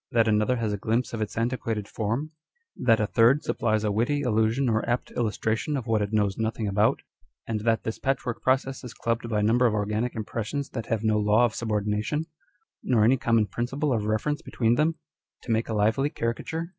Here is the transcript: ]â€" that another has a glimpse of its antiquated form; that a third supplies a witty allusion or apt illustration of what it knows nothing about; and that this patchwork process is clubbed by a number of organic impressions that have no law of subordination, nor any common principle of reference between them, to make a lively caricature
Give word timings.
]â€" 0.14 0.18
that 0.18 0.28
another 0.28 0.58
has 0.58 0.72
a 0.72 0.76
glimpse 0.78 1.12
of 1.12 1.20
its 1.20 1.36
antiquated 1.36 1.88
form; 1.88 2.30
that 2.76 3.00
a 3.00 3.08
third 3.08 3.42
supplies 3.42 3.82
a 3.82 3.90
witty 3.90 4.22
allusion 4.22 4.68
or 4.68 4.88
apt 4.88 5.10
illustration 5.16 5.76
of 5.76 5.88
what 5.88 6.00
it 6.00 6.12
knows 6.12 6.38
nothing 6.38 6.68
about; 6.68 7.02
and 7.48 7.62
that 7.62 7.82
this 7.82 7.98
patchwork 7.98 8.40
process 8.40 8.84
is 8.84 8.94
clubbed 8.94 9.28
by 9.28 9.40
a 9.40 9.42
number 9.42 9.66
of 9.66 9.74
organic 9.74 10.14
impressions 10.14 10.68
that 10.70 10.86
have 10.86 11.02
no 11.02 11.18
law 11.18 11.44
of 11.44 11.56
subordination, 11.56 12.26
nor 12.84 13.02
any 13.02 13.16
common 13.16 13.48
principle 13.48 13.92
of 13.92 14.04
reference 14.04 14.42
between 14.42 14.76
them, 14.76 14.94
to 15.42 15.50
make 15.50 15.68
a 15.68 15.74
lively 15.74 16.08
caricature 16.08 16.76